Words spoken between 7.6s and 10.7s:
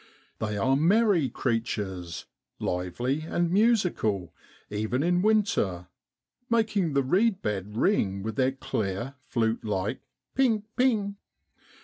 ring with their clear, flute like ping,